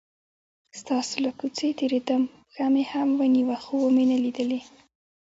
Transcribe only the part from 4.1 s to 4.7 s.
نه لیدلې.